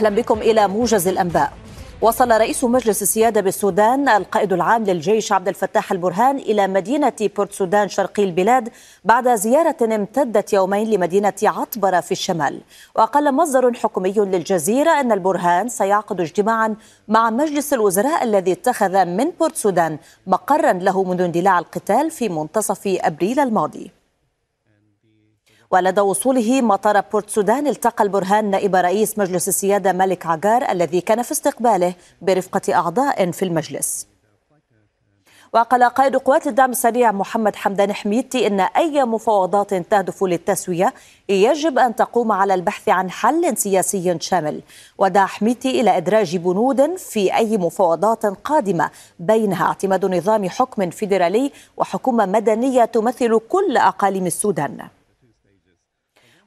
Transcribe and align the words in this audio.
أهلا 0.00 0.16
بكم 0.16 0.38
إلى 0.38 0.68
موجز 0.68 1.08
الأنباء. 1.08 1.52
وصل 2.00 2.30
رئيس 2.30 2.64
مجلس 2.64 3.02
السيادة 3.02 3.40
بالسودان 3.40 4.08
القائد 4.08 4.52
العام 4.52 4.84
للجيش 4.84 5.32
عبد 5.32 5.48
الفتاح 5.48 5.92
البرهان 5.92 6.36
إلى 6.36 6.66
مدينة 6.66 7.12
بورت 7.36 7.52
سودان 7.52 7.88
شرقي 7.88 8.24
البلاد 8.24 8.68
بعد 9.04 9.34
زيارة 9.34 9.76
امتدت 9.82 10.52
يومين 10.52 10.90
لمدينة 10.90 11.32
عطبرة 11.42 12.00
في 12.00 12.12
الشمال 12.12 12.60
وقال 12.94 13.34
مصدر 13.34 13.72
حكومي 13.72 14.12
للجزيرة 14.12 15.00
أن 15.00 15.12
البرهان 15.12 15.68
سيعقد 15.68 16.20
اجتماعا 16.20 16.76
مع 17.08 17.30
مجلس 17.30 17.72
الوزراء 17.72 18.24
الذي 18.24 18.52
اتخذ 18.52 19.04
من 19.04 19.30
بورت 19.40 19.56
سودان 19.56 19.98
مقرا 20.26 20.72
له 20.72 21.04
منذ 21.04 21.20
اندلاع 21.20 21.58
القتال 21.58 22.10
في 22.10 22.28
منتصف 22.28 22.80
أبريل 22.86 23.40
الماضي 23.40 23.99
ولدى 25.72 26.00
وصوله 26.00 26.62
مطار 26.62 27.00
بورت 27.00 27.30
سودان 27.30 27.66
التقى 27.66 28.04
البرهان 28.04 28.50
نائب 28.50 28.76
رئيس 28.76 29.18
مجلس 29.18 29.48
السيادة 29.48 29.92
ملك 29.92 30.26
عجار 30.26 30.70
الذي 30.70 31.00
كان 31.00 31.22
في 31.22 31.32
استقباله 31.32 31.94
برفقة 32.22 32.74
أعضاء 32.74 33.30
في 33.30 33.44
المجلس. 33.44 34.06
وقال 35.52 35.84
قائد 35.84 36.16
قوات 36.16 36.46
الدعم 36.46 36.70
السريع 36.70 37.12
محمد 37.12 37.56
حمدان 37.56 37.92
حميدتي 37.92 38.46
إن 38.46 38.60
أي 38.60 39.04
مفاوضات 39.04 39.74
تهدف 39.74 40.24
للتسوية 40.24 40.94
يجب 41.28 41.78
أن 41.78 41.96
تقوم 41.96 42.32
على 42.32 42.54
البحث 42.54 42.88
عن 42.88 43.10
حل 43.10 43.56
سياسي 43.56 44.18
شامل. 44.20 44.60
ودعا 44.98 45.26
حميدتي 45.26 45.80
إلى 45.80 45.96
إدراج 45.96 46.36
بنود 46.36 46.96
في 46.96 47.36
أي 47.36 47.58
مفاوضات 47.58 48.26
قادمة 48.26 48.90
بينها 49.18 49.66
اعتماد 49.66 50.04
نظام 50.04 50.48
حكم 50.48 50.90
فيدرالي 50.90 51.52
وحكومة 51.76 52.26
مدنية 52.26 52.84
تمثل 52.84 53.40
كل 53.48 53.76
أقاليم 53.76 54.26
السودان. 54.26 54.88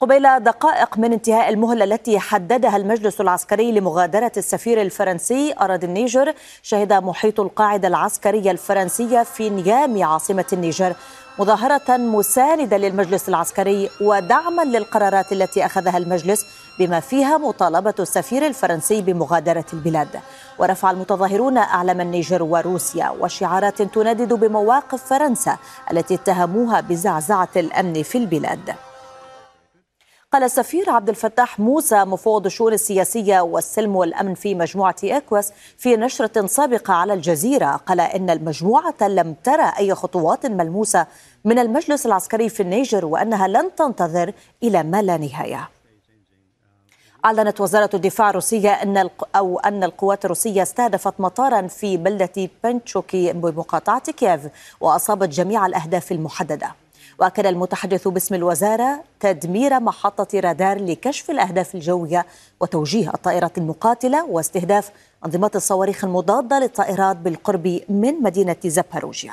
قبيل 0.00 0.40
دقائق 0.40 0.98
من 0.98 1.12
انتهاء 1.12 1.48
المهلة 1.48 1.84
التي 1.84 2.18
حددها 2.18 2.76
المجلس 2.76 3.20
العسكري 3.20 3.72
لمغادرة 3.72 4.32
السفير 4.36 4.82
الفرنسي 4.82 5.54
أراضي 5.60 5.86
النيجر 5.86 6.34
شهد 6.62 6.92
محيط 6.92 7.40
القاعدة 7.40 7.88
العسكرية 7.88 8.50
الفرنسية 8.50 9.22
في 9.22 9.50
نيامي 9.50 10.04
عاصمة 10.04 10.44
النيجر. 10.52 10.94
مظاهرة 11.38 11.96
مساندة 11.96 12.76
للمجلس 12.76 13.28
العسكري 13.28 13.90
ودعما 14.00 14.62
للقرارات 14.62 15.32
التي 15.32 15.66
أخذها 15.66 15.98
المجلس 15.98 16.46
بما 16.78 17.00
فيها 17.00 17.38
مطالبة 17.38 17.94
السفير 17.98 18.46
الفرنسي 18.46 19.02
بمغادرة 19.02 19.66
البلاد. 19.72 20.20
ورفع 20.58 20.90
المتظاهرون 20.90 21.56
أعلام 21.58 22.00
النيجر 22.00 22.42
وروسيا 22.42 23.10
وشعارات 23.20 23.82
تندد 23.82 24.32
بمواقف 24.32 25.04
فرنسا 25.04 25.56
التي 25.92 26.14
اتهموها 26.14 26.80
بزعزعة 26.80 27.48
الأمن 27.56 28.02
في 28.02 28.18
البلاد. 28.18 28.74
قال 30.32 30.42
السفير 30.42 30.90
عبد 30.90 31.08
الفتاح 31.08 31.60
موسى 31.60 32.04
مفوض 32.04 32.46
الشؤون 32.46 32.72
السياسية 32.72 33.40
والسلم 33.40 33.96
والأمن 33.96 34.34
في 34.34 34.54
مجموعة 34.54 34.96
إكواس 35.04 35.52
في 35.78 35.96
نشرة 35.96 36.46
سابقة 36.46 36.94
على 36.94 37.14
الجزيرة. 37.14 37.76
قال 37.76 38.00
إن 38.00 38.30
المجموعة 38.30 38.94
لم 39.02 39.34
ترى 39.44 39.72
أي 39.78 39.94
خطوات 39.94 40.46
ملموسة 40.46 41.06
من 41.44 41.58
المجلس 41.58 42.06
العسكري 42.06 42.48
في 42.48 42.60
النيجر 42.60 43.04
وأنها 43.04 43.48
لن 43.48 43.70
تنتظر 43.76 44.32
إلى 44.62 44.82
ما 44.82 45.02
لا 45.02 45.16
نهاية. 45.16 45.68
أعلنت 47.24 47.60
وزارة 47.60 47.90
الدفاع 47.94 48.30
الروسية 48.30 48.70
أن 48.70 49.10
أو 49.36 49.58
أن 49.58 49.84
القوات 49.84 50.24
الروسية 50.24 50.62
استهدفت 50.62 51.20
مطارا 51.20 51.66
في 51.66 51.96
بلدة 51.96 52.50
بنتشوكي 52.64 53.32
بمقاطعة 53.32 54.12
كييف 54.12 54.40
وأصابت 54.80 55.28
جميع 55.28 55.66
الأهداف 55.66 56.12
المحددة. 56.12 56.74
وأكد 57.18 57.46
المتحدث 57.46 58.08
باسم 58.08 58.34
الوزارة 58.34 59.04
تدمير 59.20 59.80
محطة 59.80 60.40
رادار 60.40 60.78
لكشف 60.84 61.30
الأهداف 61.30 61.74
الجوية 61.74 62.26
وتوجيه 62.60 63.08
الطائرات 63.14 63.58
المقاتلة 63.58 64.24
واستهداف 64.24 64.90
أنظمة 65.26 65.50
الصواريخ 65.54 66.04
المضادة 66.04 66.58
للطائرات 66.58 67.16
بالقرب 67.16 67.80
من 67.88 68.22
مدينة 68.22 68.56
زابوروجيا 68.64 69.32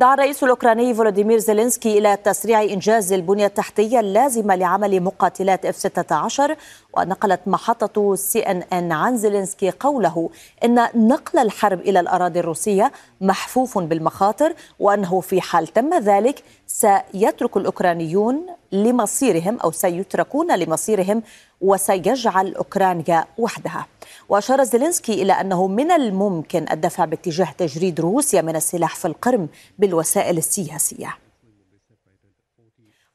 دعا 0.00 0.14
الرئيس 0.14 0.44
الأوكراني 0.44 0.94
فولوديمير 0.94 1.38
زيلينسكي 1.38 1.98
إلى 1.98 2.16
تسريع 2.16 2.62
إنجاز 2.62 3.12
البنية 3.12 3.46
التحتية 3.46 4.00
اللازمة 4.00 4.54
لعمل 4.54 5.00
مقاتلات 5.02 5.66
F 5.66 5.76
16 5.76 6.56
ونقلت 6.92 7.40
محطة 7.46 8.14
CNN 8.14 8.92
عن 8.92 9.16
زيلينسكي 9.16 9.70
قوله 9.70 10.30
إن 10.64 10.86
نقل 10.94 11.38
الحرب 11.38 11.80
إلى 11.80 12.00
الأراضي 12.00 12.40
الروسية 12.40 12.92
محفوف 13.20 13.78
بالمخاطر 13.78 14.54
وأنه 14.78 15.20
في 15.20 15.40
حال 15.40 15.66
تم 15.66 15.94
ذلك 15.98 16.42
سيترك 16.66 17.56
الأوكرانيون 17.56 18.46
لمصيرهم 18.72 19.60
أو 19.60 19.70
سيتركون 19.72 20.56
لمصيرهم 20.58 21.22
وسيجعل 21.60 22.54
أوكرانيا 22.54 23.24
وحدها. 23.38 23.86
وأشار 24.28 24.64
زيلينسكي 24.64 25.22
إلى 25.22 25.32
أنه 25.32 25.66
من 25.66 25.90
الممكن 25.90 26.66
الدفع 26.70 27.04
باتجاه 27.04 27.52
تجريد 27.58 28.00
روسيا 28.00 28.42
من 28.42 28.56
السلاح 28.56 28.96
في 28.96 29.04
القرم 29.04 29.48
بالوسائل 29.78 30.38
السياسية. 30.38 31.16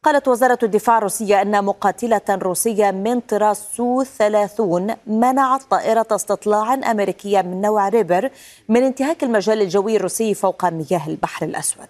قالت 0.04 0.28
وزارة 0.28 0.60
الدفاع 0.64 0.98
الروسية 0.98 1.42
أن 1.42 1.66
مقاتلة 1.66 2.22
روسية 2.30 2.92
من 2.92 3.20
طراز 3.20 3.58
سو 3.58 4.04
30 4.04 4.96
منعت 5.08 5.64
طائرة 5.64 6.08
استطلاع 6.12 6.74
أمريكية 6.74 7.42
من 7.42 7.62
نوع 7.62 7.90
ريبر 7.90 8.30
من 8.70 8.84
انتهاك 8.84 9.24
المجال 9.24 9.62
الجوي 9.62 9.96
الروسي 9.96 10.34
فوق 10.34 10.66
مياه 10.66 11.08
البحر 11.08 11.46
الأسود. 11.46 11.90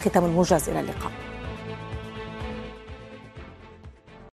ختام 0.00 0.24
الموجز 0.24 0.68
إلى 0.68 0.80
اللقاء. 0.80 1.29